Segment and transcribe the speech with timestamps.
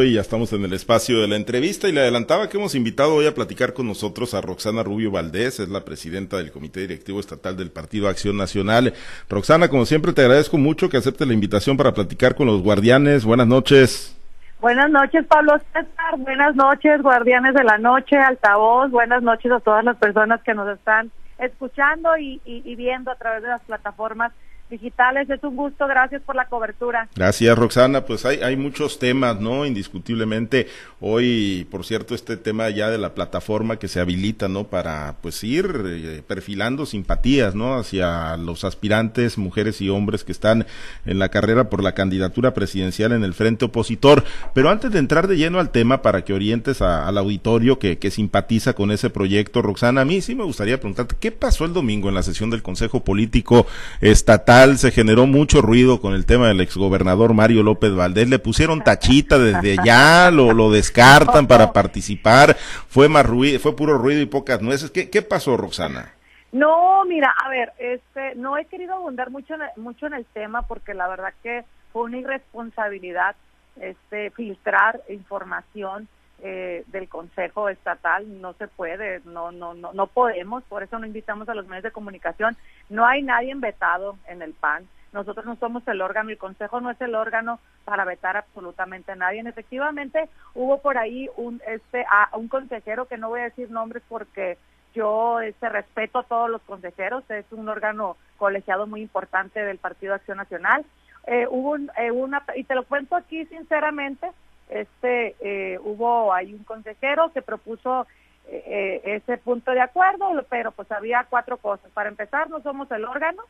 [0.00, 3.16] Y ya estamos en el espacio de la entrevista y le adelantaba que hemos invitado
[3.16, 7.18] hoy a platicar con nosotros a Roxana Rubio Valdés, es la presidenta del Comité Directivo
[7.18, 8.94] Estatal del Partido Acción Nacional.
[9.28, 13.24] Roxana, como siempre, te agradezco mucho que aceptes la invitación para platicar con los guardianes.
[13.24, 14.16] Buenas noches.
[14.60, 16.16] Buenas noches, Pablo César.
[16.18, 18.92] Buenas noches, guardianes de la noche, altavoz.
[18.92, 23.42] Buenas noches a todas las personas que nos están escuchando y, y viendo a través
[23.42, 24.30] de las plataformas
[24.68, 25.28] digitales.
[25.30, 27.08] Es un gusto, gracias por la cobertura.
[27.14, 28.04] Gracias, Roxana.
[28.04, 29.64] Pues hay, hay muchos temas, ¿no?
[29.64, 30.68] Indiscutiblemente.
[31.00, 34.64] Hoy, por cierto, este tema ya de la plataforma que se habilita, ¿no?
[34.64, 37.76] Para, pues, ir eh, perfilando simpatías, ¿no?
[37.76, 40.66] Hacia los aspirantes, mujeres y hombres que están
[41.06, 44.24] en la carrera por la candidatura presidencial en el frente opositor.
[44.54, 48.10] Pero antes de entrar de lleno al tema, para que orientes al auditorio que, que
[48.10, 52.08] simpatiza con ese proyecto, Roxana, a mí sí me gustaría preguntarte, ¿qué pasó el domingo
[52.08, 53.66] en la sesión del Consejo Político
[54.00, 54.57] Estatal?
[54.58, 59.38] Se generó mucho ruido con el tema del exgobernador Mario López Valdés, le pusieron tachita
[59.38, 62.56] desde ya, lo, lo descartan para participar,
[62.88, 64.90] fue más ruido, fue puro ruido y pocas nueces.
[64.90, 66.12] ¿Qué, qué pasó, Roxana?
[66.50, 70.62] No, mira, a ver, este, no he querido abundar mucho en, mucho en el tema
[70.62, 73.36] porque la verdad que fue una irresponsabilidad
[73.80, 76.08] este, filtrar información
[76.40, 81.06] eh, del Consejo Estatal, no se puede, no, no, no, no podemos, por eso no
[81.06, 82.56] invitamos a los medios de comunicación.
[82.88, 84.86] No hay nadie vetado en el PAN.
[85.12, 89.16] Nosotros no somos el órgano, el Consejo no es el órgano para vetar absolutamente a
[89.16, 89.40] nadie.
[89.40, 94.02] Efectivamente, hubo por ahí un, este, a, un consejero que no voy a decir nombres
[94.08, 94.58] porque
[94.94, 100.14] yo este, respeto a todos los consejeros, es un órgano colegiado muy importante del Partido
[100.14, 100.84] Acción Nacional.
[101.26, 104.30] Eh, hubo eh, una, y te lo cuento aquí sinceramente,
[104.68, 108.06] este eh, hubo ahí un consejero que propuso
[108.50, 111.90] eh, eh, ese punto de acuerdo, pero pues había cuatro cosas.
[111.92, 113.42] Para empezar, no somos el órgano.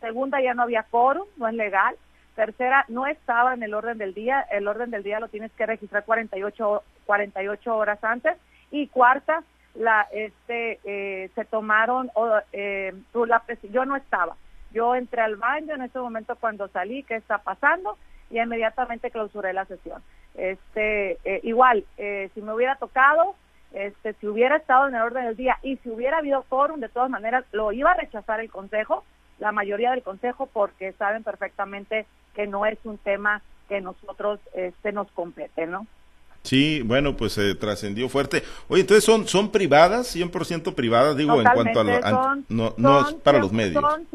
[0.00, 1.96] Segunda, ya no había quórum, no es legal.
[2.36, 4.42] Tercera, no estaba en el orden del día.
[4.50, 8.36] El orden del día lo tienes que registrar 48, 48 horas antes.
[8.70, 9.42] Y cuarta,
[9.74, 12.10] la este se tomaron,
[12.52, 14.36] eh, la, yo no estaba.
[14.72, 17.96] Yo entré al baño en ese momento cuando salí, ¿qué está pasando?
[18.30, 20.02] Y inmediatamente clausuré la sesión.
[20.34, 23.34] Este, eh, igual, eh, si me hubiera tocado,
[23.72, 26.88] este, si hubiera estado en el orden del día y si hubiera habido quórum, de
[26.88, 29.04] todas maneras, lo iba a rechazar el Consejo,
[29.38, 34.92] la mayoría del Consejo, porque saben perfectamente que no es un tema que nosotros este,
[34.92, 35.86] nos compete, ¿no?
[36.42, 38.42] Sí, bueno, pues se trascendió fuerte.
[38.68, 43.14] Oye, entonces son son privadas, 100% privadas, digo, en cuanto a, lo, no, no es
[43.14, 43.82] para los medios.
[43.82, 44.06] Son,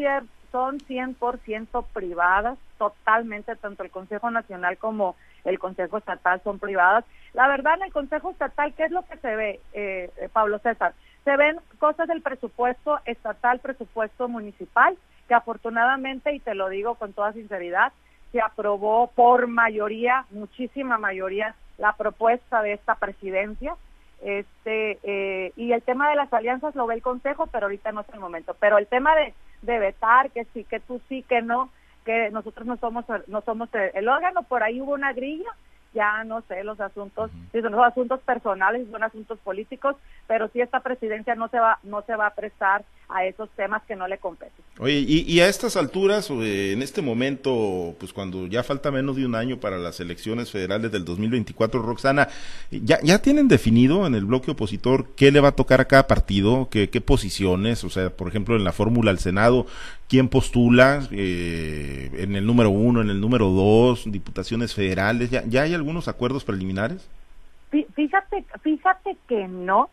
[0.51, 7.05] son 100% privadas, totalmente, tanto el Consejo Nacional como el Consejo Estatal son privadas.
[7.33, 10.59] La verdad, en el Consejo Estatal, ¿qué es lo que se ve, eh, eh, Pablo
[10.59, 10.93] César?
[11.23, 17.13] Se ven cosas del presupuesto estatal, presupuesto municipal, que afortunadamente, y te lo digo con
[17.13, 17.91] toda sinceridad,
[18.31, 23.75] se aprobó por mayoría, muchísima mayoría, la propuesta de esta presidencia.
[24.21, 28.01] Este, eh, y el tema de las alianzas lo ve el Consejo, pero ahorita no
[28.01, 28.55] es el momento.
[28.59, 31.69] Pero el tema de, de vetar, que sí, que tú sí, que no,
[32.05, 35.49] que nosotros no somos no somos el órgano, por ahí hubo una grilla,
[35.93, 39.95] ya no sé los asuntos, si son los asuntos personales, si son asuntos políticos,
[40.27, 43.81] pero si esta presidencia no se va no se va a prestar a esos temas
[43.87, 44.53] que no le competen.
[44.77, 49.35] Oye, y, a estas alturas, en este momento, pues cuando ya falta menos de un
[49.35, 52.29] año para las elecciones federales del 2024, Roxana,
[52.71, 56.07] ¿ya, ya tienen definido en el bloque opositor qué le va a tocar a cada
[56.07, 57.83] partido, qué, qué posiciones?
[57.83, 59.65] O sea, por ejemplo, en la fórmula al Senado,
[60.07, 65.31] ¿quién postula eh, en el número uno, en el número dos, diputaciones federales?
[65.31, 67.09] ¿Ya, ya hay algunos acuerdos preliminares?
[67.71, 69.89] Fíjate, fíjate que no.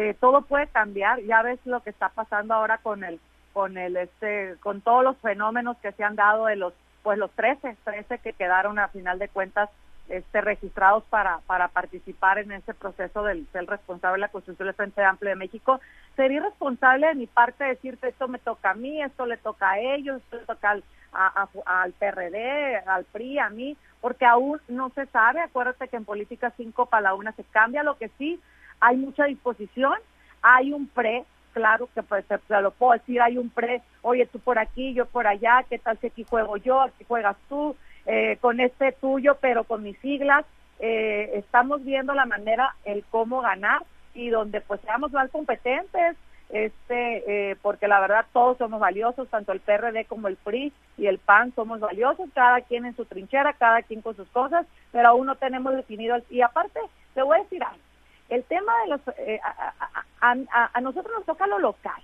[0.00, 1.20] Eh, todo puede cambiar.
[1.22, 3.18] Ya ves lo que está pasando ahora con el,
[3.52, 6.72] con el, este, con todos los fenómenos que se han dado de los,
[7.02, 9.68] pues los 13, 13 que quedaron a final de cuentas
[10.08, 14.76] este, registrados para, para participar en ese proceso del ser responsable de la construcción del
[14.76, 15.80] Frente Amplio de México.
[16.14, 19.80] Sería irresponsable de mi parte decirte esto me toca a mí, esto le toca a
[19.80, 20.84] ellos, esto le toca al,
[21.66, 25.40] al PRD, al PRI, a mí, porque aún no se sabe.
[25.40, 27.82] Acuérdate que en política 5 para la una se cambia.
[27.82, 28.40] Lo que sí
[28.80, 29.94] hay mucha disposición,
[30.42, 34.38] hay un pre, claro que pues se, lo puedo decir, hay un pre, oye tú
[34.38, 37.76] por aquí, yo por allá, qué tal si aquí juego yo, aquí juegas tú,
[38.06, 40.44] eh, con este tuyo, pero con mis siglas,
[40.78, 43.82] eh, estamos viendo la manera, el cómo ganar
[44.14, 46.16] y donde pues seamos más competentes,
[46.50, 51.06] este, eh, porque la verdad todos somos valiosos, tanto el PRD como el PRI y
[51.06, 55.08] el PAN somos valiosos, cada quien en su trinchera, cada quien con sus cosas, pero
[55.08, 56.80] aún no tenemos definido, y aparte,
[57.14, 57.82] te voy a decir algo,
[58.28, 59.40] el tema de los, eh,
[60.20, 62.02] a, nosotros nos toca lo local,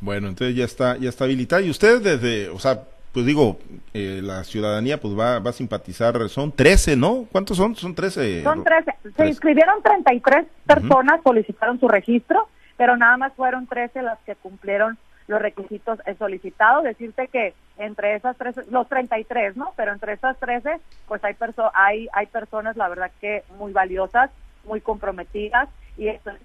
[0.00, 3.58] Bueno, entonces ya está ya está habilitada y usted desde, o sea, pues digo,
[3.94, 7.26] eh, la ciudadanía pues va, va a simpatizar, son 13, ¿no?
[7.32, 7.74] ¿Cuántos son?
[7.74, 8.42] Son 13.
[8.42, 8.94] Son 13.
[9.16, 14.98] Se inscribieron 33 personas, solicitaron su registro, pero nada más fueron 13 las que cumplieron
[15.26, 16.84] los requisitos solicitados.
[16.84, 19.72] Decirte que entre esas 13, los 33, ¿no?
[19.76, 24.30] Pero entre esas 13, pues hay, perso hay, hay personas, la verdad que muy valiosas,
[24.64, 26.38] muy comprometidas, y esto en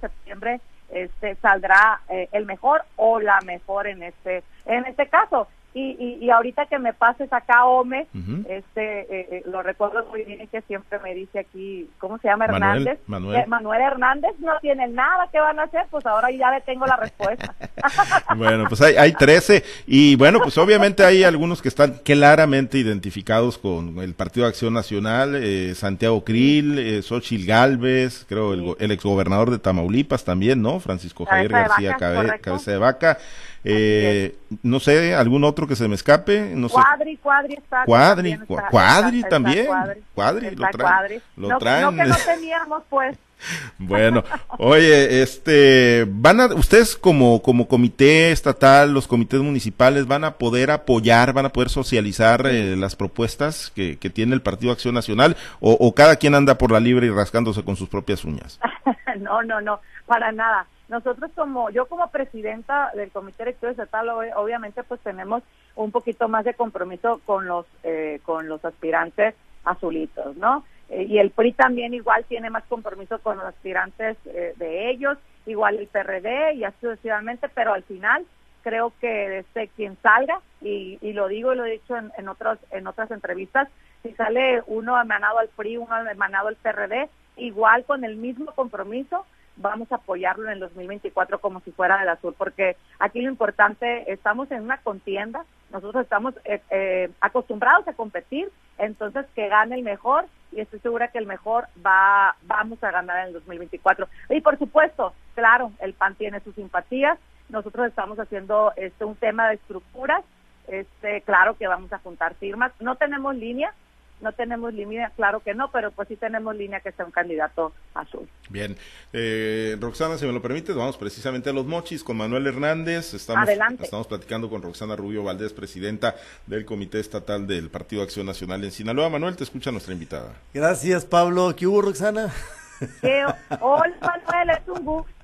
[0.00, 0.60] septiembre
[0.90, 5.48] este, saldrá eh, el mejor o la mejor en este en este caso
[5.78, 8.06] y, y, ahorita que me pases acá Ome,
[8.48, 12.46] este, eh, eh, lo recuerdo muy bien que siempre me dice aquí, ¿cómo se llama
[12.46, 12.98] Hernández?
[13.06, 13.82] Manuel, Manuel.
[13.82, 17.54] Hernández no tiene nada que van a hacer, pues ahora ya le tengo la respuesta.
[18.36, 23.56] bueno, pues hay, hay 13 y bueno, pues obviamente hay algunos que están claramente identificados
[23.56, 28.90] con el Partido de Acción Nacional, eh, Santiago Krill, eh, Xochil Gálvez, creo el, el
[28.90, 30.80] exgobernador de Tamaulipas también, ¿no?
[30.80, 33.18] Francisco Javier García Cabeza de Vaca.
[33.64, 36.52] Eh, no sé, algún otro que se me escape.
[36.54, 37.20] No cuadri, sé.
[37.22, 37.84] Cuadri, está.
[37.84, 38.38] Cuadri,
[38.70, 39.66] cuadri también.
[40.14, 41.22] cuadri, lo traen.
[41.36, 41.82] Lo no, traen.
[41.84, 43.18] No, que no teníamos, pues.
[43.78, 44.24] Bueno,
[44.58, 50.70] oye, este, van a, ustedes como, como comité estatal, los comités municipales, van a poder
[50.70, 55.36] apoyar, van a poder socializar eh, las propuestas que, que, tiene el Partido Acción Nacional,
[55.60, 58.58] o, o cada quien anda por la libre y rascándose con sus propias uñas.
[59.20, 64.82] no, no, no, para nada nosotros como, yo como presidenta del Comité Directorio Estatal, obviamente
[64.82, 65.42] pues tenemos
[65.76, 70.64] un poquito más de compromiso con los, eh, con los aspirantes azulitos, ¿no?
[70.88, 75.18] Eh, y el PRI también igual tiene más compromiso con los aspirantes eh, de ellos,
[75.46, 78.24] igual el PRD y así sucesivamente, pero al final
[78.62, 82.28] creo que este quien salga y, y lo digo y lo he dicho en, en
[82.28, 83.68] otros en otras entrevistas
[84.02, 89.24] si sale uno emanado al PRI uno emanado al PRD igual con el mismo compromiso
[89.58, 94.10] vamos a apoyarlo en el 2024 como si fuera del azul, porque aquí lo importante,
[94.10, 99.82] estamos en una contienda, nosotros estamos eh, eh, acostumbrados a competir, entonces que gane el
[99.82, 104.08] mejor y estoy segura que el mejor va, vamos a ganar en el 2024.
[104.30, 109.48] Y por supuesto, claro, el PAN tiene sus simpatías, nosotros estamos haciendo este un tema
[109.48, 110.24] de estructuras,
[110.68, 113.72] este, claro que vamos a juntar firmas, no tenemos línea,
[114.20, 117.72] no tenemos línea, claro que no, pero pues sí tenemos línea que sea un candidato
[117.94, 118.28] azul.
[118.48, 118.76] Bien,
[119.12, 123.14] eh, Roxana, si me lo permites, vamos precisamente a los mochis con Manuel Hernández.
[123.14, 123.48] Estamos,
[123.80, 128.70] estamos platicando con Roxana Rubio Valdés, presidenta del Comité Estatal del Partido Acción Nacional en
[128.70, 129.08] Sinaloa.
[129.08, 130.34] Manuel, te escucha nuestra invitada.
[130.54, 131.54] Gracias, Pablo.
[131.56, 132.32] ¿Qué hubo, Roxana?
[133.60, 135.17] hola, Manuel, es un gusto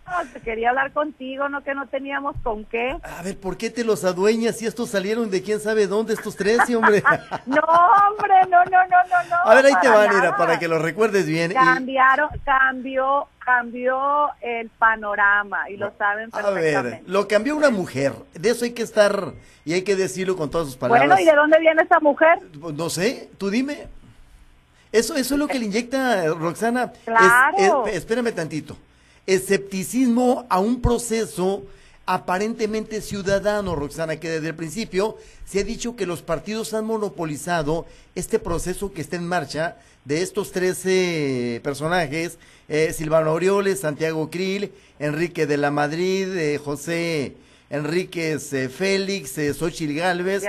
[0.45, 2.97] quería hablar contigo, no que no teníamos con qué.
[3.03, 6.37] A ver, ¿por qué te los adueñas si estos salieron de quién sabe dónde estos
[6.37, 7.03] tres, hombre?
[7.47, 9.51] no, hombre, no, no, no, no, no.
[9.51, 11.53] A ver, ahí te van, mira, para que lo recuerdes bien.
[11.53, 16.77] Cambiaron, cambió, cambió el panorama y lo saben perfectamente.
[16.77, 19.33] A ver, lo cambió una mujer, de eso hay que estar
[19.65, 21.07] y hay que decirlo con todas sus palabras.
[21.07, 22.39] Bueno, ¿y de dónde viene esa mujer?
[22.75, 23.89] No sé, tú dime.
[24.93, 26.93] Eso, eso es lo que le inyecta Roxana.
[27.05, 27.87] Claro.
[27.87, 28.77] espérame tantito
[29.27, 31.65] escepticismo a un proceso
[32.07, 35.17] aparentemente ciudadano, Roxana, que desde el principio
[35.47, 40.23] se ha dicho que los partidos han monopolizado este proceso que está en marcha de
[40.23, 42.39] estos 13 personajes,
[42.69, 47.37] eh, Silvano Aureoles, Santiago Krill, Enrique de la Madrid, eh, José
[47.71, 50.45] Enríquez eh, Félix, Xochil Gálvez,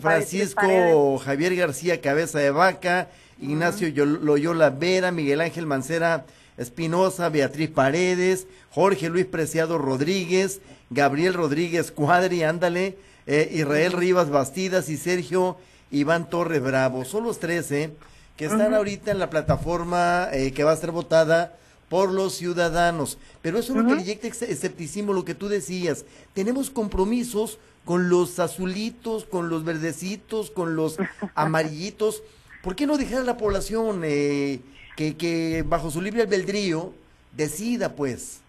[0.00, 3.08] Francisco Javier García Cabeza de Vaca,
[3.40, 6.24] Ignacio Loyola Vera, Miguel Ángel Mancera
[6.58, 10.60] Espinosa, Beatriz Paredes, Jorge Luis Preciado Rodríguez,
[10.90, 15.56] Gabriel Rodríguez Cuadri, ándale, eh, Israel Rivas Bastidas y Sergio
[15.90, 17.04] Iván Torres Bravo.
[17.04, 17.92] Son los 13
[18.36, 21.56] que están ahorita en la plataforma eh, que va a ser votada
[21.88, 23.18] por los ciudadanos.
[23.42, 26.04] Pero eso le inyecta escepticismo, lo que tú decías.
[26.34, 30.98] Tenemos compromisos con los azulitos, con los verdecitos, con los
[31.34, 32.22] amarillitos.
[32.62, 34.60] ¿Por qué no dejar a la población eh,
[34.98, 36.92] que, bajo su libre albedrío
[37.32, 38.42] decida, pues.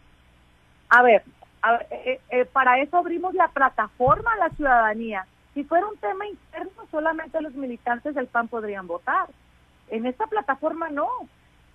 [0.90, 1.24] A ver,
[1.92, 5.28] eh, eh, para eso abrimos la plataforma a la ciudadanía.
[5.54, 9.28] Si fuera un tema interno, solamente los militantes del PAN podrían votar.
[9.90, 11.08] En esta plataforma no.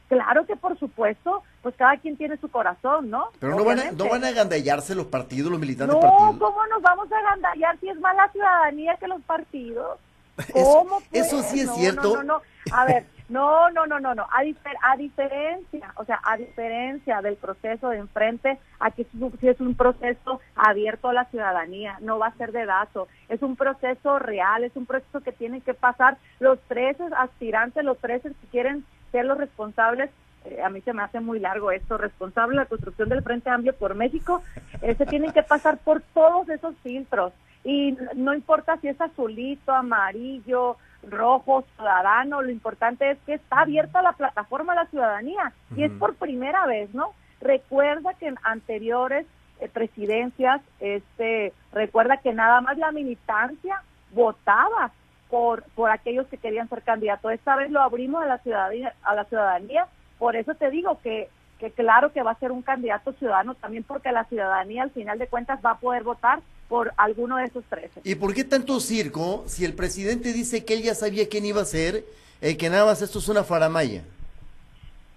[0.08, 3.28] Claro que por supuesto, pues cada quien tiene su corazón, ¿no?
[3.38, 6.36] Pero no van, a, no van a agandallarse los partidos, los militantes no, partidos.
[6.38, 9.98] ¿cómo nos vamos a agandallar si es más la ciudadanía que los partidos?
[10.52, 12.16] ¿Cómo eso, sí es cierto.
[12.16, 12.42] No, no, no.
[12.72, 14.22] A ver, no, no, no, no, no.
[14.24, 14.42] A,
[14.82, 19.06] a diferencia, o sea, a diferencia del proceso de enfrente, aquí
[19.40, 23.42] si es un proceso abierto a la ciudadanía, no va a ser de datos, es
[23.42, 26.18] un proceso real, es un proceso que tienen que pasar.
[26.38, 30.10] Los tres aspirantes, los tres que quieren ser los responsables
[30.44, 33.50] eh, a mí se me hace muy largo esto, responsable de la construcción del Frente
[33.50, 34.42] Amplio por México,
[34.82, 37.32] eh, se tienen que pasar por todos esos filtros.
[37.64, 40.76] Y no importa si es azulito, amarillo,
[41.10, 45.92] rojo, ciudadano, lo importante es que está abierta la plataforma a la ciudadanía y es
[45.92, 47.12] por primera vez, ¿no?
[47.40, 49.26] Recuerda que en anteriores
[49.60, 53.82] eh, presidencias, este, recuerda que nada más la militancia
[54.12, 54.92] votaba
[55.30, 57.32] por, por aquellos que querían ser candidatos.
[57.32, 59.86] Esta vez lo abrimos a la ciudadanía, a la ciudadanía,
[60.18, 63.84] por eso te digo que que claro que va a ser un candidato ciudadano también
[63.84, 67.64] porque la ciudadanía al final de cuentas va a poder votar por alguno de esos
[67.68, 67.90] tres.
[68.02, 71.62] ¿Y por qué tanto circo si el presidente dice que él ya sabía quién iba
[71.62, 72.04] a ser,
[72.40, 74.02] eh, que nada más esto es una faramaya?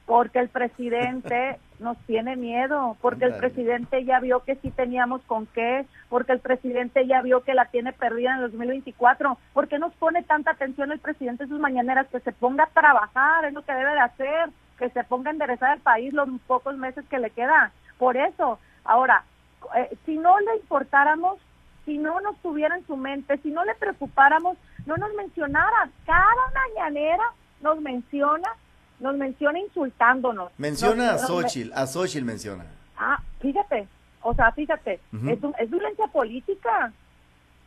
[0.05, 5.45] Porque el presidente nos tiene miedo, porque el presidente ya vio que sí teníamos con
[5.47, 9.37] qué, porque el presidente ya vio que la tiene perdida en el 2024.
[9.53, 12.07] ¿Por qué nos pone tanta atención el presidente en sus mañaneras?
[12.11, 15.33] Que se ponga a trabajar, es lo que debe de hacer, que se ponga a
[15.33, 17.71] enderezar el país los pocos meses que le queda.
[17.97, 19.23] Por eso, ahora,
[19.75, 21.39] eh, si no le importáramos,
[21.85, 25.89] si no nos tuviera en su mente, si no le preocupáramos, no nos mencionara.
[26.05, 27.23] Cada mañanera
[27.61, 28.49] nos menciona,
[28.99, 30.51] nos menciona insultándonos.
[30.57, 32.65] Menciona a Xochitl, a Xochitl menciona.
[32.97, 33.87] Ah, fíjate,
[34.21, 36.91] o sea, fíjate, es, es violencia política,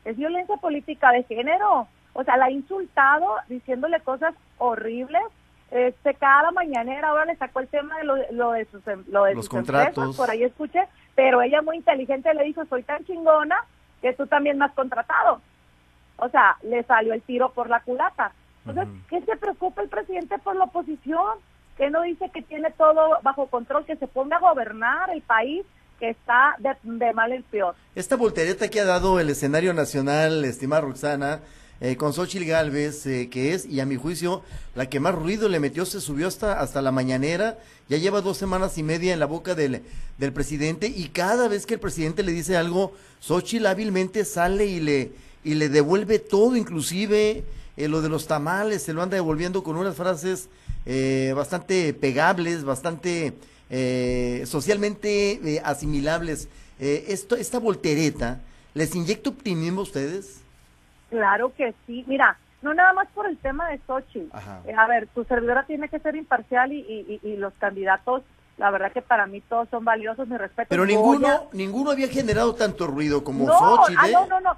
[0.04, 1.88] es violencia política de género.
[2.12, 5.22] O sea, la ha insultado diciéndole cosas horribles
[5.70, 9.34] este cada mañanera ahora le sacó el tema de lo, de sus em, lo de
[9.34, 10.16] los contratos.
[10.16, 10.80] por ahí escuché
[11.14, 13.56] pero ella muy inteligente le dijo soy tan chingona
[14.02, 15.40] que tú también me has contratado
[16.16, 18.32] o sea le salió el tiro por la culata.
[18.66, 21.38] Entonces qué se preocupa el presidente por la oposición
[21.76, 25.64] que no dice que tiene todo bajo control que se ponga a gobernar el país
[25.98, 27.74] que está de, de mal en peor.
[27.94, 31.40] Esta voltereta que ha dado el escenario nacional estimada Roxana
[31.82, 34.42] eh, con Xochitl Galvez, eh, que es, y a mi juicio,
[34.74, 37.58] la que más ruido le metió, se subió hasta, hasta la mañanera,
[37.88, 39.80] ya lleva dos semanas y media en la boca del,
[40.18, 44.80] del presidente, y cada vez que el presidente le dice algo, Xochitl hábilmente sale y
[44.80, 47.44] le, y le devuelve todo, inclusive
[47.78, 50.50] eh, lo de los tamales, se lo anda devolviendo con unas frases
[50.84, 53.32] eh, bastante pegables, bastante
[54.46, 56.48] socialmente asimilables.
[56.80, 58.40] esto, esta voltereta,
[58.74, 60.39] ¿les inyecta optimismo a ustedes?
[61.10, 62.04] Claro que sí.
[62.06, 64.28] Mira, no nada más por el tema de Sochi.
[64.66, 68.22] Eh, a ver, tu servidora tiene que ser imparcial y, y, los candidatos,
[68.58, 70.68] la verdad que para mí todos son valiosos, mi respeto.
[70.68, 74.12] Pero ninguno, ninguno había generado tanto ruido como no, Ah, ¿eh?
[74.12, 74.56] no, no, no.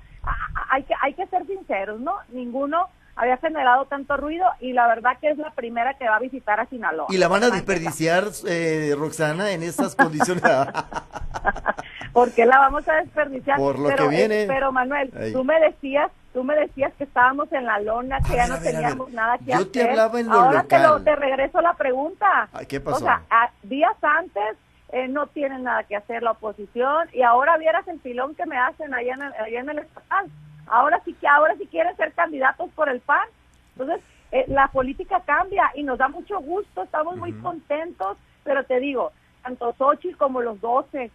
[0.70, 2.16] Hay que, hay que ser sinceros, ¿no?
[2.30, 6.20] Ninguno había generado tanto ruido y la verdad que es la primera que va a
[6.20, 7.06] visitar a Sinaloa.
[7.10, 10.42] ¿Y la van a desperdiciar, eh, Roxana, en esas condiciones?
[12.12, 13.58] ¿Por qué la vamos a desperdiciar?
[13.58, 14.46] Por lo que viene.
[14.48, 18.46] pero Manuel, tú me decías tú me decías que estábamos en la lona, que ya
[18.46, 19.66] no teníamos nada que hacer.
[19.66, 22.48] Yo te hablaba en lo Ahora Te, lo, te regreso la pregunta.
[22.68, 22.96] ¿Qué pasó?
[22.96, 23.22] O sea,
[23.62, 24.56] días antes
[24.90, 28.56] eh, no tienen nada que hacer la oposición y ahora vieras el pilón que me
[28.56, 30.26] hacen allá en el, allá en el estatal.
[30.66, 33.26] Ahora sí que ahora sí quieren ser candidatos por el PAN.
[33.72, 38.80] Entonces, eh, la política cambia y nos da mucho gusto, estamos muy contentos, pero te
[38.80, 39.12] digo,
[39.42, 41.10] tanto Xochitl como los 12,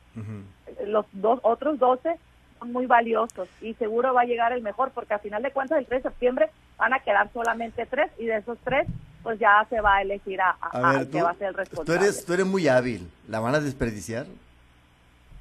[0.86, 2.20] los dos otros 12
[2.60, 5.78] son muy valiosos y seguro va a llegar el mejor porque a final de cuentas
[5.78, 8.88] el 3 de septiembre van a quedar solamente tres y de esos tres
[9.24, 12.00] pues ya se va a elegir a, a, que va a ser el responsable.
[12.00, 14.26] Tú eres, tú eres muy hábil, ¿la van a desperdiciar?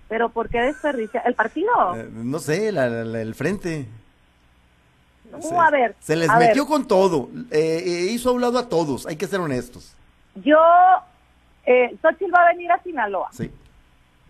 [0.08, 1.22] ¿Pero por qué desperdiciar?
[1.26, 1.94] ¿El partido?
[1.94, 3.86] Eh, no sé, el frente.
[5.30, 5.94] No, a ver.
[6.00, 9.94] Se les metió con todo, eh, eh, hizo hablado a todos, hay que ser honestos.
[10.36, 10.58] Yo,
[11.64, 13.28] eh, Xochitl va a venir a Sinaloa.
[13.32, 13.50] Sí.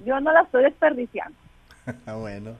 [0.04, 1.36] Yo no la estoy desperdiciando.
[2.06, 2.56] Ah, bueno,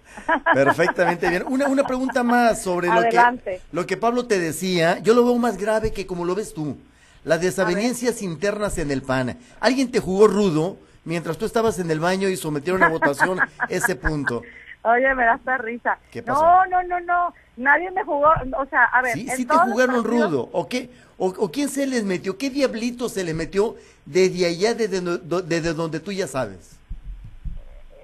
[0.55, 1.45] perfectamente bien.
[1.49, 4.99] Una, una pregunta más sobre lo que, lo que Pablo te decía.
[5.01, 6.77] Yo lo veo más grave que como lo ves tú.
[7.25, 9.37] Las desavenencias internas en el PAN.
[9.59, 13.97] Alguien te jugó rudo mientras tú estabas en el baño y sometieron a votación ese
[13.97, 14.43] punto.
[14.83, 15.99] Oye, me da esta risa.
[16.13, 16.41] ¿Qué pasó?
[16.43, 17.35] No, no, no, no.
[17.57, 18.29] Nadie me jugó,
[18.59, 19.15] o sea, a ver.
[19.15, 20.49] Sí, sí te jugaron rudo.
[20.53, 20.91] ¿O qué?
[21.19, 22.37] O, quién se les metió?
[22.37, 26.76] ¿Qué diablito se les metió desde allá, desde, desde donde tú ya sabes?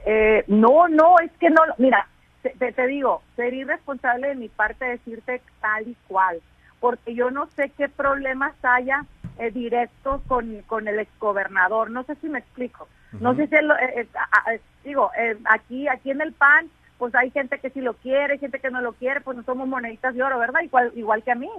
[0.05, 2.09] Eh, no, no, es que no, mira,
[2.43, 6.41] te, te, digo, sería irresponsable de mi parte decirte tal y cual,
[6.81, 9.05] porque yo no sé qué problemas haya
[9.39, 12.89] eh, directos con, con el exgobernador, no sé si me explico,
[13.21, 15.11] no sé si, eh, digo,
[15.45, 16.69] aquí, aquí en el PAN,
[16.99, 19.69] pues hay gente que sí lo quiere, gente que no lo quiere, pues no somos
[19.69, 20.63] moneditas de oro, ¿verdad?
[20.63, 21.51] Igual, igual que a mí,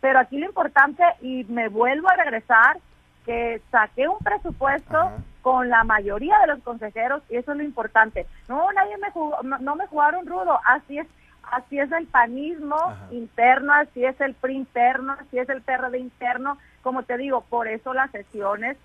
[0.00, 2.78] pero aquí lo importante, y me vuelvo a regresar,
[3.26, 8.26] que saqué un presupuesto con la mayoría de los consejeros y eso es lo importante.
[8.48, 11.06] No, nadie me jugó, no, me jugaron rudo, así es,
[11.50, 12.76] así es el panismo
[13.10, 17.68] interno, así es el PRI interno, así es el PRD interno, como te digo, por
[17.68, 18.76] eso las sesiones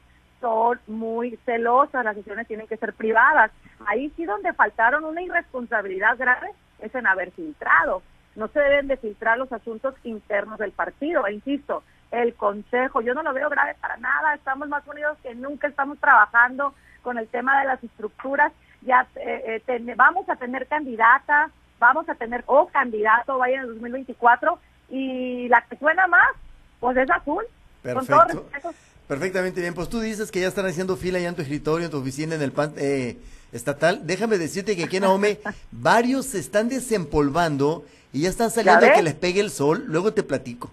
[0.41, 3.51] son muy celosas, las sesiones tienen que ser privadas.
[3.85, 8.01] Ahí sí donde faltaron una irresponsabilidad grave es en haber filtrado.
[8.35, 13.01] No se deben de filtrar los asuntos internos del partido, e insisto, el consejo.
[13.01, 17.17] Yo no lo veo grave para nada, estamos más unidos que nunca, estamos trabajando con
[17.17, 22.43] el tema de las estructuras, ya eh, eh vamos a tener candidata, vamos a tener
[22.47, 26.29] o candidato, vaya en el 2024, y la que suena más,
[26.79, 27.45] pues es azul.
[27.81, 28.45] Perfecto.
[29.07, 31.91] Perfectamente bien, pues tú dices que ya están haciendo fila ya en tu escritorio, en
[31.91, 33.17] tu oficina, en el pan eh,
[33.53, 34.01] estatal.
[34.05, 35.39] Déjame decirte que aquí en Ahome
[35.71, 40.13] varios se están desempolvando y ya están saliendo a que les pegue el sol, luego
[40.13, 40.71] te platico.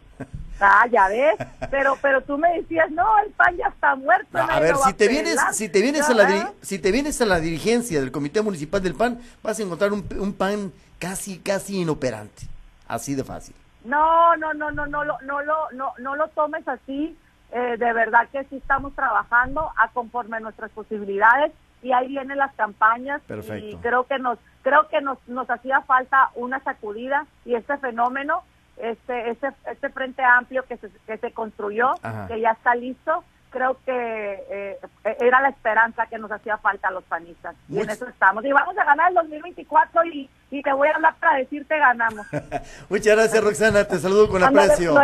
[0.61, 1.35] Ah, ya ves,
[1.71, 4.39] pero pero tú me decías, no, el pan ya está muerto.
[4.39, 7.41] a ver, si te vienes si te vienes a la si te vienes a la
[7.41, 12.43] dirigencia del Comité Municipal del PAN, vas a encontrar un, un pan casi casi inoperante.
[12.87, 13.55] Así de fácil.
[13.85, 17.17] No, no, no, no, no, no, no, no, no, no lo tomes así.
[17.53, 22.39] Eh, de verdad que sí estamos trabajando a conforme a nuestras posibilidades y ahí vienen
[22.39, 23.69] las campañas Perfecto.
[23.69, 28.43] y creo que nos creo que nos nos hacía falta una sacudida y este fenómeno
[28.77, 31.95] este, este, este frente amplio que se, que se construyó,
[32.29, 34.79] que ya está listo, creo que eh,
[35.21, 37.55] era la esperanza que nos hacía falta a los panistas.
[37.69, 38.45] Y en eso estamos.
[38.45, 42.27] Y vamos a ganar el 2024 y, y te voy a hablar para decirte ganamos.
[42.89, 43.85] Muchas gracias, Roxana.
[43.85, 44.95] Te saludo con aprecio.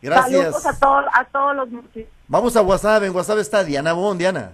[0.00, 0.66] Gracias.
[0.66, 1.68] a, todos a todos los
[2.28, 3.02] Vamos a WhatsApp.
[3.02, 4.16] En WhatsApp está Diana Bon.
[4.16, 4.52] Diana.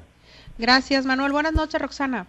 [0.57, 1.33] Gracias, Manuel.
[1.33, 2.27] Buenas noches, Roxana.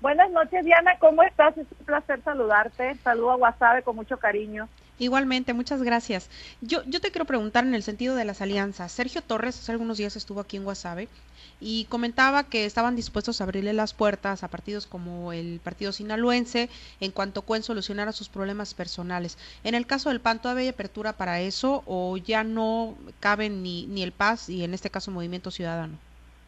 [0.00, 0.92] Buenas noches, Diana.
[1.00, 1.56] ¿Cómo estás?
[1.58, 2.94] Es un placer saludarte.
[3.02, 4.68] Saludo a WhatsApp con mucho cariño.
[5.00, 6.28] Igualmente, muchas gracias.
[6.60, 8.92] Yo, yo te quiero preguntar en el sentido de las alianzas.
[8.92, 11.08] Sergio Torres hace algunos días estuvo aquí en Guasave
[11.58, 16.68] y comentaba que estaban dispuestos a abrirle las puertas a partidos como el Partido Sinaloense
[17.00, 19.38] en cuanto pueden solucionar a sus problemas personales.
[19.64, 23.86] En el caso del PAN, ¿todavía hay apertura para eso o ya no caben ni,
[23.86, 25.94] ni el PAS y en este caso Movimiento Ciudadano?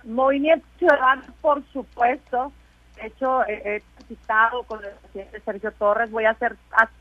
[0.05, 2.53] Movimiento Ciudadano, por supuesto.
[2.97, 6.57] De hecho, he, citado con el presidente Sergio Torres, voy a hacer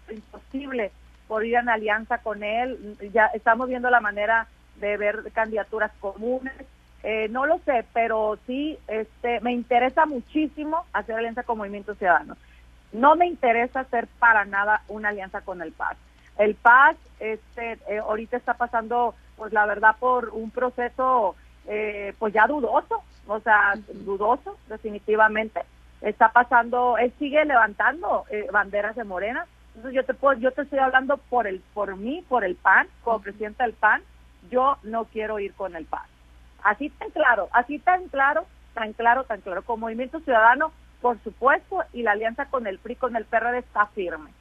[0.10, 0.94] imposible
[1.32, 2.98] por ir en alianza con él.
[3.13, 4.48] Ya estamos viendo la manera
[4.82, 6.52] de ver candidaturas comunes.
[7.04, 12.36] Eh, no lo sé, pero sí este, me interesa muchísimo hacer alianza con Movimiento Ciudadano.
[12.91, 15.96] No me interesa hacer para nada una alianza con el PAS.
[16.38, 22.34] El PAS este, eh, ahorita está pasando, pues la verdad, por un proceso eh, pues
[22.34, 25.62] ya dudoso, o sea, dudoso definitivamente.
[26.02, 30.79] Está pasando, él sigue levantando banderas de Morena, Entonces yo te puedo, yo te estoy
[30.79, 34.01] hablando por el, por mí, por el PAN, como presidenta del PAN,
[34.49, 36.05] yo no quiero ir con el PAN.
[36.63, 39.63] Así tan claro, así tan claro, tan claro, tan claro.
[39.63, 43.88] Como Movimiento Ciudadano, por supuesto, y la alianza con el PRI, con el PRD está
[43.88, 44.31] firme.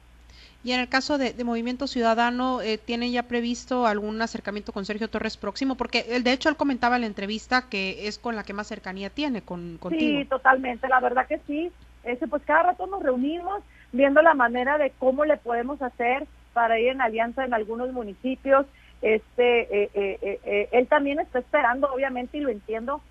[0.63, 5.09] Y en el caso de, Movimiento Ciudadano, eh, ¿tienen ya previsto algún acercamiento con Sergio
[5.09, 5.75] Torres próximo?
[5.75, 8.67] Porque él, de hecho él comentaba en la entrevista que es con la que más
[8.67, 10.19] cercanía tiene con contigo.
[10.19, 11.71] Sí, totalmente, la verdad que sí.
[12.03, 16.79] Ese, pues cada rato nos reunimos viendo la manera de cómo le podemos hacer para
[16.79, 18.65] ir en alianza en algunos municipios.
[19.01, 23.01] Este, eh, eh, eh, él también está esperando, obviamente, y lo entiendo,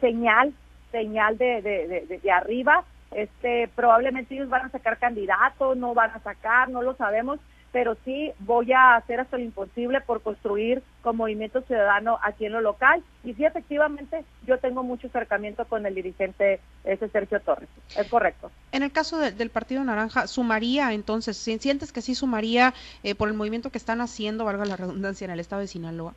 [0.00, 0.54] señal,
[0.90, 6.20] señal de, de, de arriba este, probablemente ellos van a sacar candidatos, no van a
[6.20, 7.38] sacar, no lo sabemos,
[7.74, 12.52] pero sí voy a hacer hasta lo imposible por construir con Movimiento Ciudadano aquí en
[12.52, 13.02] lo local.
[13.24, 17.68] Y sí, efectivamente, yo tengo mucho acercamiento con el dirigente ese Sergio Torres.
[17.96, 18.52] Es correcto.
[18.70, 21.36] En el caso del Partido Naranja, ¿sumaría entonces?
[21.36, 25.32] ¿Sientes que sí sumaría eh, por el movimiento que están haciendo, valga la redundancia, en
[25.32, 26.14] el estado de Sinaloa?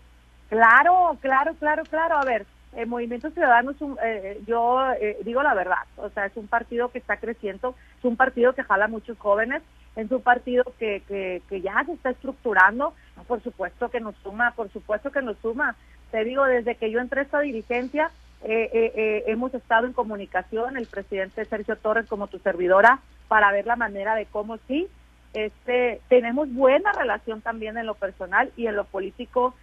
[0.50, 2.18] Claro, claro, claro, claro.
[2.18, 6.10] A ver, el Movimiento Ciudadano es un, eh, eh, yo eh, digo la verdad, o
[6.10, 9.64] sea, es un partido que está creciendo, es un partido que jala a muchos jóvenes,
[9.98, 12.94] es un partido que, que, que ya se está estructurando,
[13.28, 15.76] por supuesto que nos suma, por supuesto que nos suma.
[16.12, 21.44] Te digo, desde que yo entré a esta dirigencia, hemos estado en comunicación, el presidente
[21.44, 24.88] Sergio Torres como tu servidora, para ver la manera de cómo sí,
[25.34, 29.54] este, tenemos buena relación también en lo personal y en lo político,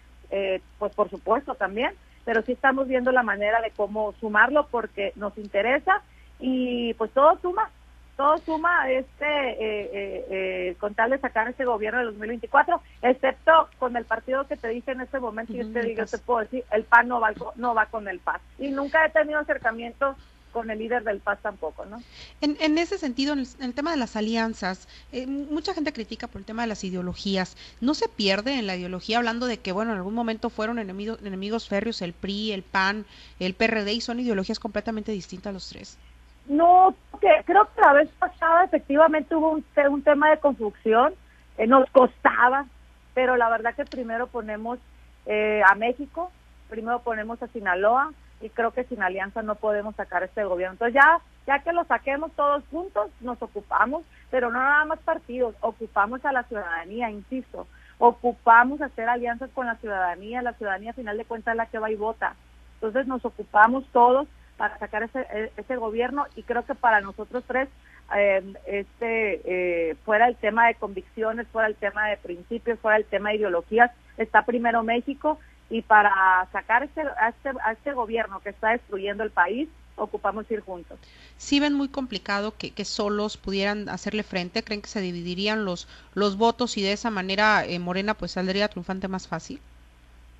[0.78, 1.94] pues por supuesto también
[2.24, 6.02] pero sí estamos viendo la manera de cómo sumarlo porque nos interesa
[6.40, 7.70] y pues todo suma,
[8.16, 13.68] todo suma este eh, eh, eh, con tal de sacar ese gobierno de 2024, excepto
[13.78, 16.40] con el partido que te dije en este momento, y yo te digo, te puedo
[16.40, 18.40] decir, el PAN no va, no va con el PAN.
[18.58, 20.16] Y nunca he tenido acercamientos
[20.54, 22.00] con el líder del PAS tampoco, ¿no?
[22.40, 26.40] En, en ese sentido, en el, tema de las alianzas, eh, mucha gente critica por
[26.40, 27.56] el tema de las ideologías.
[27.80, 31.18] ¿No se pierde en la ideología hablando de que, bueno, en algún momento fueron enemigos,
[31.22, 33.04] enemigos férreos el PRI, el PAN,
[33.40, 35.98] el PRD y son ideologías completamente distintas los tres?
[36.46, 41.14] No, que, creo que la vez pasada efectivamente hubo un, un tema de construcción,
[41.56, 42.66] eh, nos costaba,
[43.14, 44.78] pero la verdad que primero ponemos
[45.26, 46.30] eh, a México,
[46.68, 50.74] primero ponemos a Sinaloa, y creo que sin alianza no podemos sacar este gobierno.
[50.74, 55.54] Entonces ya, ya que lo saquemos todos juntos, nos ocupamos, pero no nada más partidos,
[55.60, 57.66] ocupamos a la ciudadanía, insisto,
[57.98, 61.78] ocupamos hacer alianzas con la ciudadanía, la ciudadanía al final de cuentas es la que
[61.78, 62.34] va y vota.
[62.74, 67.44] Entonces nos ocupamos todos para sacar ese, e, ese gobierno y creo que para nosotros
[67.46, 67.68] tres
[68.14, 73.04] eh, este eh, fuera el tema de convicciones, fuera el tema de principios, fuera el
[73.04, 75.38] tema de ideologías, está primero México
[75.70, 80.50] y para sacar este, a, este, a este gobierno que está destruyendo el país, ocupamos
[80.50, 80.98] ir juntos.
[81.36, 84.62] ¿Sí ven muy complicado que, que, solos pudieran hacerle frente?
[84.62, 88.68] ¿Creen que se dividirían los, los votos y de esa manera eh, Morena pues saldría
[88.68, 89.60] triunfante más fácil?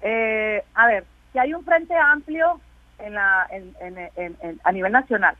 [0.03, 2.61] Eh, a ver, si hay un frente amplio
[2.99, 5.37] en la, en, en, a nivel nacional,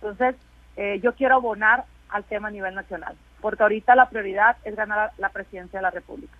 [0.00, 0.36] entonces
[0.76, 5.12] eh, yo quiero abonar al tema a nivel nacional, porque ahorita la prioridad es ganar
[5.18, 6.36] la presidencia de la República.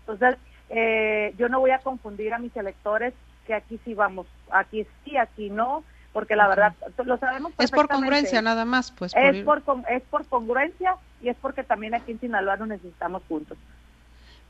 [0.00, 3.14] Entonces, eh, yo no voy a confundir a mis electores
[3.46, 7.88] que aquí sí vamos, aquí sí, aquí no, porque la verdad lo sabemos Es por
[7.88, 9.12] congruencia nada más, pues.
[9.16, 13.58] es, por, es por congruencia y es porque también aquí en Sinaloa nos necesitamos juntos.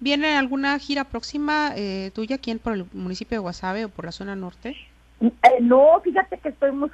[0.01, 4.05] ¿Viene alguna gira próxima eh, tuya aquí en, por el municipio de Guasave o por
[4.05, 4.77] la zona norte?
[5.25, 6.91] Eh, no, fíjate que estoy muy,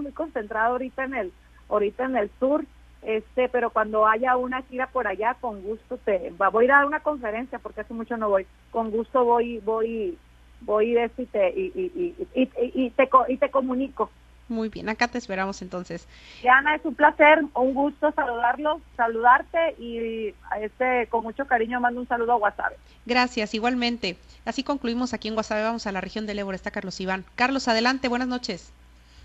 [0.00, 1.32] muy concentrado ahorita en el,
[1.68, 2.64] ahorita en el sur
[3.04, 6.86] este pero cuando haya una gira por allá con gusto te voy a ir a
[6.86, 8.46] una conferencia porque hace mucho no voy.
[8.70, 10.16] Con gusto voy voy
[10.62, 14.10] voy de y te y, y, te y te comunico
[14.48, 16.06] muy bien acá te esperamos entonces
[16.48, 22.08] Ana es un placer un gusto saludarlo saludarte y este con mucho cariño mando un
[22.08, 22.76] saludo a Guasave
[23.06, 27.00] gracias igualmente así concluimos aquí en Guasave vamos a la región del Ébora está Carlos
[27.00, 28.72] Iván Carlos adelante buenas noches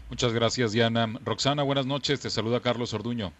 [0.09, 1.07] Muchas gracias, Diana.
[1.23, 2.19] Roxana, buenas noches.
[2.19, 3.31] Te saluda Carlos Orduño.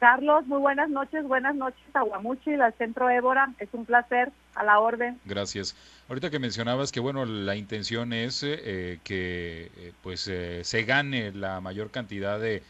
[0.00, 4.64] Carlos, muy buenas noches, buenas noches a Guamuchi, al Centro Évora, es un placer, a
[4.64, 5.20] la orden.
[5.26, 5.76] Gracias.
[6.08, 11.32] Ahorita que mencionabas que, bueno, la intención es eh, que eh, pues eh, se gane
[11.32, 12.62] la mayor cantidad de,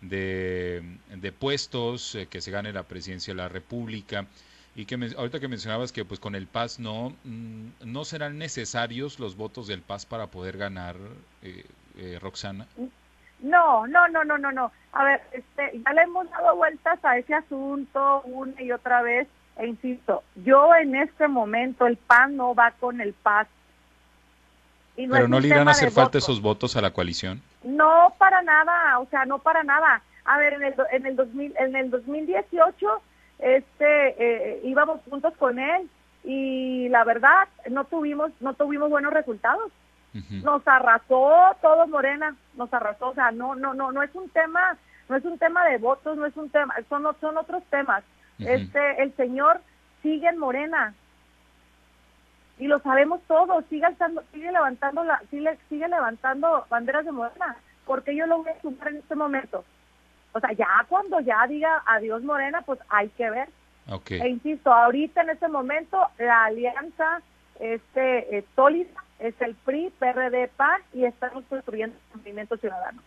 [0.00, 4.26] de, puestos, que se gane la presidencia de la República,
[4.74, 9.18] y que ahorita que mencionabas que pues con el PAS no, mm, no serán necesarios
[9.18, 10.96] los votos del PAS para poder ganar,
[12.20, 12.66] Roxana.
[13.40, 14.72] No, no, no, no, no, no.
[14.92, 19.28] A ver, este, ya le hemos dado vueltas a ese asunto una y otra vez,
[19.56, 23.48] e insisto, yo en este momento el PAN no va con el PAS.
[24.96, 27.40] Pero no le irán a hacer falta esos votos a la coalición.
[27.62, 30.02] No, para nada, o sea, no para nada.
[30.24, 33.02] A ver, en el, en el, 2000, en el 2018
[33.38, 35.88] este, eh, íbamos juntos con él
[36.24, 39.70] y la verdad no tuvimos, no tuvimos buenos resultados.
[40.30, 44.76] Nos arrasó todo Morena, nos arrasó, o sea, no, no, no, no es un tema,
[45.08, 48.04] no es un tema de votos, no es un tema, son, son otros temas.
[48.38, 49.60] Este, el señor
[50.02, 50.94] sigue en Morena,
[52.58, 53.86] y lo sabemos todos, sigue,
[54.32, 58.88] sigue levantando la, sigue, sigue levantando banderas de Morena, porque yo lo voy a sumar
[58.88, 59.64] en este momento.
[60.32, 63.48] O sea, ya cuando ya diga adiós Morena, pues hay que ver.
[64.10, 67.22] E insisto, ahorita en este momento la alianza
[67.58, 73.02] este eh, sólida es el PRI, PRD, PAN y estamos construyendo el movimiento ciudadano.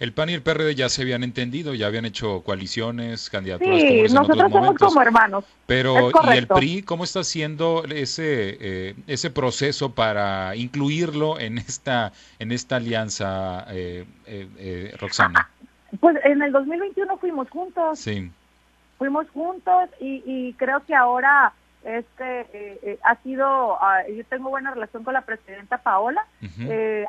[0.00, 3.80] El PAN y el PRD ya se habían entendido, ya habían hecho coaliciones, candidaturas.
[3.80, 5.44] Sí, nosotros somos como hermanos.
[5.66, 12.12] Pero, ¿y el PRI cómo está haciendo ese eh, ese proceso para incluirlo en esta
[12.38, 15.50] en esta alianza, eh, eh, Roxana?
[15.98, 17.98] Pues en el 2021 fuimos juntos.
[17.98, 18.30] Sí.
[18.98, 21.52] Fuimos juntos y, creo que ahora
[21.96, 26.24] este ha sido, ah, yo tengo buena relación con la presidenta Paola,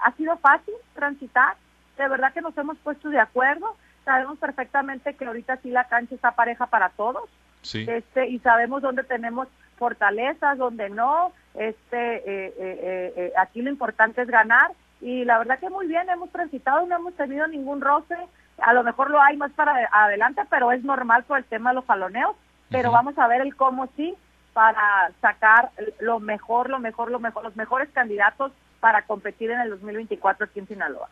[0.01, 1.55] ha sido fácil transitar
[1.99, 6.15] de verdad que nos hemos puesto de acuerdo, sabemos perfectamente que ahorita sí la cancha
[6.15, 7.29] está pareja para todos,
[7.61, 14.21] este y sabemos dónde tenemos fortalezas, dónde no, este eh, eh, eh, aquí lo importante
[14.21, 18.15] es ganar y la verdad que muy bien hemos transitado, no hemos tenido ningún roce,
[18.61, 21.75] a lo mejor lo hay más para adelante, pero es normal por el tema de
[21.75, 22.35] los jaloneos,
[22.69, 24.15] pero vamos a ver el cómo sí
[24.53, 29.69] para sacar lo mejor, lo mejor, lo mejor, los mejores candidatos para competir en el
[29.69, 31.09] 2024 aquí en Sinaloa.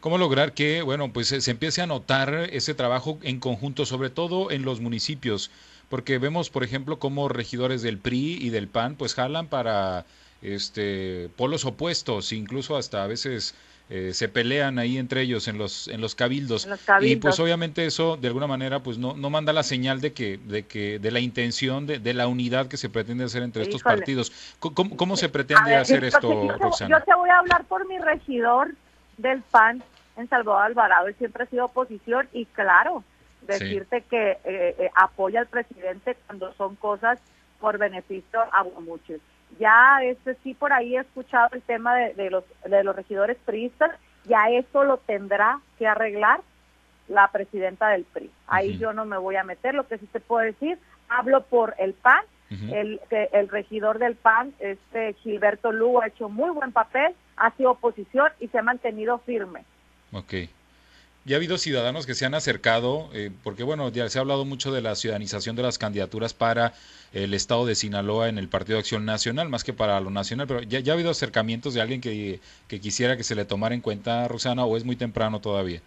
[0.00, 4.50] ¿Cómo lograr que, bueno, pues se empiece a notar ese trabajo en conjunto, sobre todo
[4.50, 5.50] en los municipios?
[5.90, 10.06] Porque vemos, por ejemplo, cómo regidores del PRI y del PAN, pues jalan para
[10.40, 13.54] este polos opuestos, incluso hasta a veces
[13.90, 16.68] eh, se pelean ahí entre ellos en los en los cabildos.
[17.00, 20.38] y pues obviamente eso de alguna manera pues no, no manda la señal de que
[20.38, 23.82] de que de la intención de, de la unidad que se pretende hacer entre estos
[23.82, 26.98] partidos ¿Cómo, cómo se pretende hacer esto Roxana?
[26.98, 28.74] yo te voy a hablar por mi regidor
[29.18, 29.82] del PAN
[30.16, 33.02] en Salvador Alvarado, él siempre ha sido oposición y claro,
[33.42, 37.18] decirte que eh, eh, apoya al presidente cuando son cosas
[37.58, 39.20] por beneficio a muchos.
[39.58, 43.90] Ya este sí por ahí he escuchado el tema de, los de los regidores priistas,
[44.24, 46.40] ya eso lo tendrá que arreglar
[47.08, 48.30] la presidenta del PRI.
[48.46, 51.74] Ahí yo no me voy a meter, lo que sí te puedo decir, hablo por
[51.78, 52.24] el PAN,
[52.72, 57.72] el, el regidor del PAN, este Gilberto Lugo, ha hecho muy buen papel, ha sido
[57.72, 59.64] oposición y se ha mantenido firme.
[60.12, 60.34] Ok.
[61.26, 64.46] Ya ha habido ciudadanos que se han acercado, eh, porque bueno, ya se ha hablado
[64.46, 66.72] mucho de la ciudadanización de las candidaturas para
[67.12, 70.46] el estado de Sinaloa en el Partido de Acción Nacional, más que para lo nacional,
[70.46, 74.26] pero ya, ha habido acercamientos de alguien que, quisiera que se le tomara en cuenta,
[74.28, 75.80] Rosana, o es muy temprano todavía.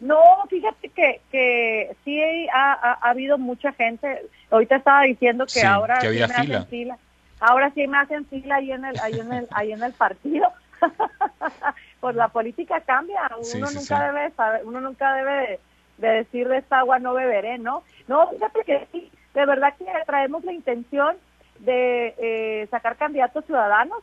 [0.00, 2.20] No, fíjate que, que sí
[2.52, 4.22] ha, habido mucha gente.
[4.50, 6.98] Ahorita estaba diciendo que ahora sí me hacen fila.
[7.38, 10.48] Ahora sí me hacen fila ahí en el, ahí en el, ahí en el partido.
[12.04, 14.30] pues la política cambia, uno nunca debe
[14.64, 15.58] uno nunca debe
[15.96, 17.82] de, decir de esta agua no beberé, ¿no?
[18.08, 21.16] No, fíjate que sí, de verdad que traemos la intención
[21.60, 24.02] de eh, sacar candidatos ciudadanos.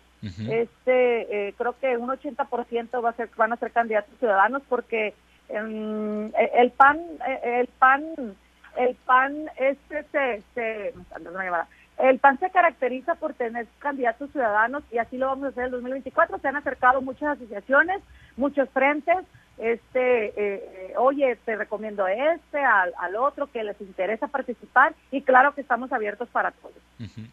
[0.50, 5.14] Este, eh, creo que un 80% va a ser, van a ser candidatos ciudadanos porque
[5.50, 8.04] em, e, el PAN, e, el PAN,
[8.78, 10.94] el PAN este se, se,
[12.02, 15.66] el PAN se caracteriza por tener candidatos ciudadanos y así lo vamos a hacer en
[15.66, 16.40] el 2024.
[16.40, 18.02] Se han acercado muchas asociaciones,
[18.38, 19.18] muchos frentes.
[19.58, 25.22] Este, eh, eh, oye, te recomiendo este, al, al, otro, que les interesa participar y
[25.22, 26.74] claro que estamos abiertos para todos.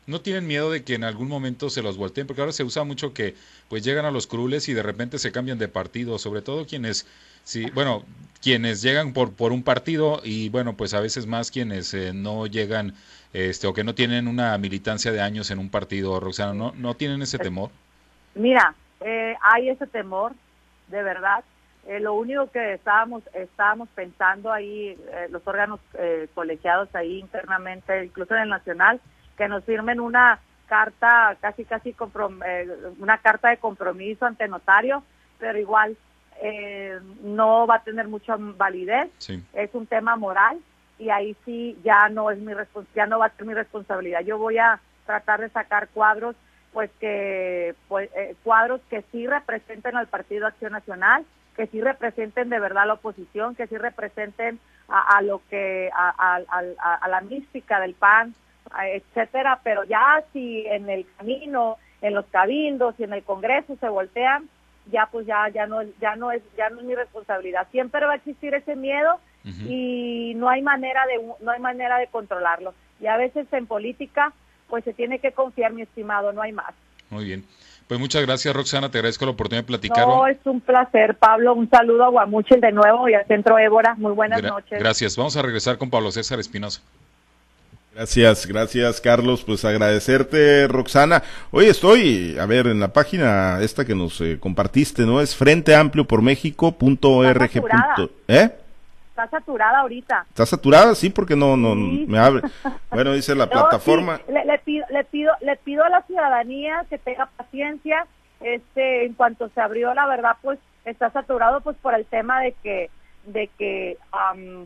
[0.06, 2.26] ¿No tienen miedo de que en algún momento se los volteen?
[2.26, 3.34] Porque ahora se usa mucho que
[3.68, 7.06] pues llegan a los crules y de repente se cambian de partido, sobre todo quienes,
[7.44, 8.04] sí, bueno,
[8.42, 12.46] quienes llegan por, por un partido y bueno, pues a veces más quienes eh, no
[12.46, 12.94] llegan
[13.32, 16.94] este, o que no tienen una militancia de años en un partido, Roxana, ¿no, no
[16.94, 17.70] tienen ese temor?
[18.34, 20.32] Mira, eh, hay ese temor,
[20.88, 21.44] de verdad.
[21.86, 25.80] Eh, lo único que estábamos estábamos pensando ahí, eh, los órganos
[26.34, 29.00] colegiados ahí internamente, incluso en el nacional,
[29.36, 31.94] que nos firmen una carta, casi casi
[32.98, 35.02] una carta de compromiso ante notario,
[35.38, 35.96] pero igual
[37.22, 39.08] no va a tener mucha validez.
[39.54, 40.58] Es un tema moral
[40.98, 42.52] y ahí sí ya no es mi
[42.94, 44.20] ya no va a ser mi responsabilidad.
[44.20, 46.36] Yo voy a tratar de sacar cuadros
[46.72, 51.24] pues que pues, eh, cuadros que sí representen al Partido Acción Nacional,
[51.56, 57.08] que sí representen de verdad la oposición, que sí representen a, lo que a, a,
[57.08, 58.34] la mística del PAN,
[58.80, 63.88] etcétera, pero ya si en el camino, en los cabildos y en el Congreso se
[63.88, 64.48] voltean,
[64.90, 67.66] ya pues ya ya no ya no es ya no es mi responsabilidad.
[67.70, 69.20] Siempre va a existir ese miedo
[69.66, 72.74] y no hay manera de no hay manera de controlarlo.
[73.00, 74.32] Y a veces en política,
[74.68, 76.74] pues se tiene que confiar, mi estimado, no hay más.
[77.10, 77.44] Muy bien.
[77.86, 78.90] Pues muchas gracias, Roxana.
[78.90, 80.06] Te agradezco la oportunidad de platicar.
[80.06, 81.54] No, es un placer, Pablo.
[81.54, 83.94] Un saludo a Guamuchil de nuevo y al Centro Évora.
[83.96, 84.78] Muy buenas noches.
[84.78, 85.16] Gracias.
[85.16, 86.82] Vamos a regresar con Pablo César Espinosa.
[87.94, 89.42] Gracias, gracias Carlos.
[89.42, 91.22] Pues agradecerte, Roxana.
[91.50, 95.20] Hoy estoy, a ver, en la página esta que nos eh, compartiste, ¿no?
[95.20, 98.10] Es frenteampliopormexico.org.
[98.28, 98.50] ¿Eh?
[99.24, 100.26] Está saturada ahorita.
[100.28, 100.94] ¿Está saturada?
[100.94, 102.42] Sí, porque no, no, me abre.
[102.90, 104.20] Bueno, dice la plataforma.
[104.28, 108.06] Le, pido, le, pido, le pido a la ciudadanía que tenga paciencia.
[108.40, 112.52] Este, en cuanto se abrió, la verdad, pues está saturado, pues por el tema de
[112.62, 112.90] que,
[113.24, 113.98] de que,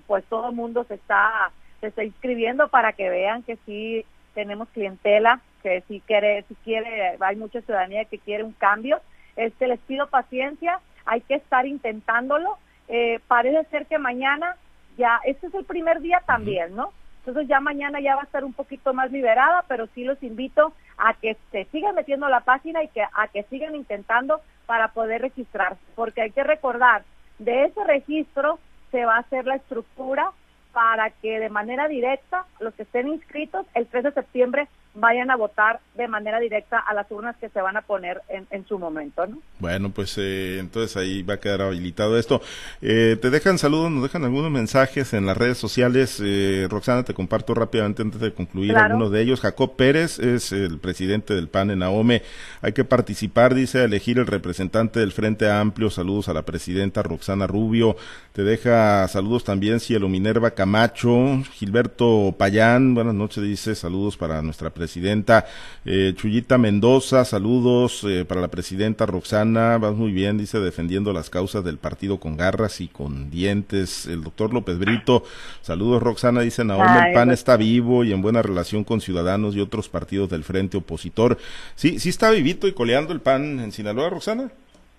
[0.06, 4.68] pues todo el mundo se está se está inscribiendo para que vean que sí tenemos
[4.68, 9.00] clientela, que sí quiere, si quiere, hay mucha ciudadanía que quiere un cambio.
[9.34, 12.58] Este, les pido paciencia, hay que estar intentándolo.
[12.88, 14.56] Eh, parece ser que mañana
[14.96, 16.92] ya, este es el primer día también, ¿no?
[17.24, 20.72] Entonces ya mañana ya va a estar un poquito más liberada, pero sí los invito
[20.98, 25.22] a que se sigan metiendo la página y que a que sigan intentando para poder
[25.22, 27.04] registrarse, porque hay que recordar,
[27.38, 28.58] de ese registro
[28.90, 30.30] se va a hacer la estructura
[30.72, 34.68] para que de manera directa los que estén inscritos el 3 de septiembre
[35.02, 38.64] vayan a votar de manera directa a las urnas que se van a poner en,
[38.66, 39.38] su momento, ¿no?
[39.58, 42.40] Bueno, pues eh, entonces ahí va a quedar habilitado esto.
[42.80, 46.22] Eh, te dejan saludos, nos dejan algunos mensajes en las redes sociales.
[46.24, 49.40] Eh, Roxana, te comparto rápidamente antes de concluir algunos de ellos.
[49.40, 52.22] Jacob Pérez es el presidente del PAN en AOME.
[52.60, 55.90] Hay que participar, dice, a elegir el representante del Frente Amplio.
[55.90, 57.96] Saludos a la presidenta Roxana Rubio.
[58.32, 62.94] Te deja saludos también Cielo Minerva Camacho, Gilberto Payán.
[62.94, 65.46] Buenas noches, dice, saludos para nuestra presidenta presidenta.
[65.86, 71.30] Eh, Chuyita Mendoza, saludos eh, para la presidenta Roxana, vas muy bien, dice, defendiendo las
[71.30, 74.06] causas del partido con garras y con dientes.
[74.06, 75.24] El doctor López Brito,
[75.62, 79.60] saludos Roxana, dice Naomi, el PAN está vivo y en buena relación con Ciudadanos y
[79.60, 81.38] otros partidos del frente opositor.
[81.74, 84.50] Sí, sí está vivito y coleando el PAN en Sinaloa, Roxana.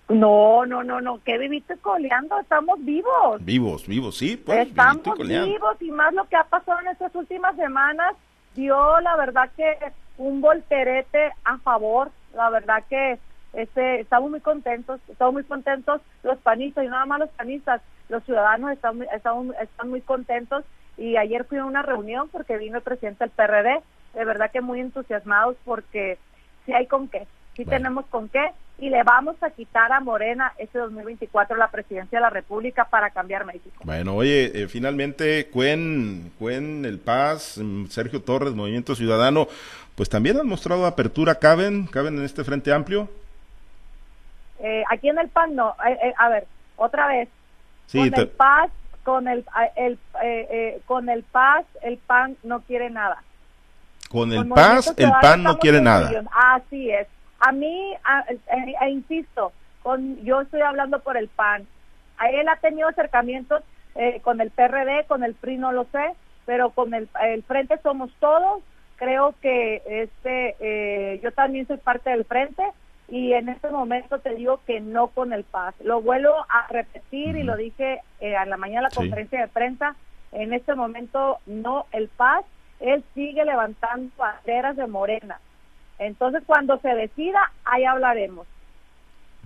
[0.08, 3.42] No, no, no, no, que vivito y coleando, estamos vivos.
[3.42, 4.68] Vivos, vivos, sí, pues.
[4.68, 8.14] Estamos vivos y más lo que ha pasado en estas últimas semanas
[8.54, 9.76] dio la verdad que
[10.18, 13.18] un volterete a favor, la verdad que
[13.52, 18.24] este, estamos muy contentos, estamos muy contentos los panistas y nada más los panistas, los
[18.24, 20.64] ciudadanos están, están, están muy contentos
[20.96, 23.80] y ayer fui a una reunión porque vino el presidente del PRD,
[24.14, 26.18] de verdad que muy entusiasmados porque
[26.64, 30.52] si hay con qué, sí tenemos con qué y le vamos a quitar a Morena
[30.58, 33.76] este 2024 la presidencia de la República para cambiar México.
[33.84, 39.46] Bueno, oye, eh, finalmente Cuen, Cuen, El Paz, mm, Sergio Torres, Movimiento Ciudadano,
[39.94, 41.86] pues también han mostrado apertura, ¿caben?
[41.86, 43.08] ¿Caben en este Frente Amplio?
[44.58, 47.28] Eh, aquí en el PAN no, eh, a ver, otra vez,
[47.92, 48.70] con el Paz,
[49.04, 49.44] con el,
[49.76, 49.98] el
[50.86, 53.22] con el Paz, el PAN no quiere nada.
[54.08, 56.10] Con el Paz, el PAN no quiere nada.
[56.32, 57.06] Así es
[57.40, 61.66] a mí, e, e, insisto, con, yo estoy hablando por el PAN.
[62.18, 63.62] A él ha tenido acercamientos
[63.94, 66.14] eh, con el PRD, con el PRI no lo sé,
[66.46, 67.08] pero con el,
[67.46, 68.62] Frente somos todos.
[68.96, 72.62] Creo que este, eh, yo también soy parte del Frente
[73.08, 75.74] y en este momento te digo que no con el PAS.
[75.82, 79.48] Lo vuelvo a repetir y lo dije eh, a la mañana en la conferencia de
[79.48, 79.96] prensa.
[80.32, 82.44] En este momento no el PAS.
[82.80, 85.40] Él sigue levantando banderas de Morena.
[85.98, 88.46] Entonces, cuando se decida, ahí hablaremos.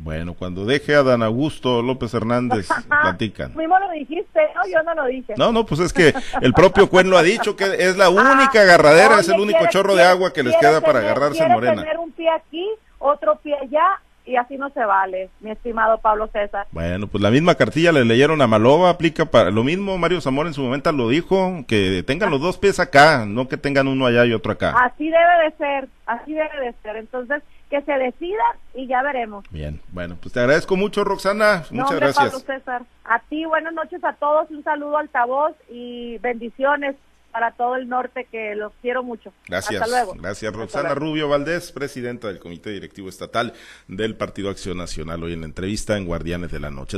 [0.00, 2.68] Bueno, cuando deje a Dan Augusto López Hernández,
[3.02, 3.54] platican.
[3.56, 4.62] Mismo lo dijiste, ¿no?
[4.72, 5.34] Yo no lo dije.
[5.37, 8.62] No, no, pues es que el propio Cuen lo ha dicho, que es la única
[8.62, 11.82] agarradera, es el único chorro de agua que les queda para agarrarse en Morena.
[11.82, 12.66] tener un pie aquí,
[12.98, 16.67] otro pie allá, y así no se vale, mi estimado Pablo César.
[16.71, 20.49] Bueno, pues la misma cartilla le leyeron a Malova, aplica para lo mismo, Mario Zamora
[20.49, 24.05] en su momento lo dijo, que tengan los dos pies acá, no que tengan uno
[24.05, 24.75] allá y otro acá.
[24.85, 28.43] Así debe de ser, así debe de ser, entonces que se decida
[28.75, 29.45] y ya veremos.
[29.51, 32.31] Bien, bueno, pues te agradezco mucho Roxana, muchas gracias.
[32.31, 36.97] Pablo César, a ti buenas noches a todos, un saludo altavoz y bendiciones
[37.38, 39.33] para todo el norte, que los quiero mucho.
[39.46, 39.81] Gracias.
[39.81, 40.20] Hasta luego.
[40.20, 43.53] Gracias, Roxana Rubio Valdés, presidenta del Comité Directivo Estatal
[43.87, 46.96] del Partido Acción Nacional, hoy en la entrevista en Guardianes de la Noche.